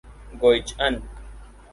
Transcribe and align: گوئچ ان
گوئچ 0.41 0.67
ان 0.85 0.93